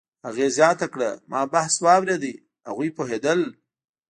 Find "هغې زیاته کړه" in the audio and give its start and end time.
0.27-1.09